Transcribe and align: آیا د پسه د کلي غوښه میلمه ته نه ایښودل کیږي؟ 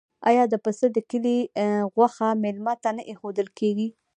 آیا 0.29 0.43
د 0.49 0.55
پسه 0.65 0.87
د 0.95 0.97
کلي 1.09 1.37
غوښه 1.93 2.27
میلمه 2.43 2.73
ته 2.83 2.89
نه 2.97 3.03
ایښودل 3.09 3.47
کیږي؟ 3.59 3.87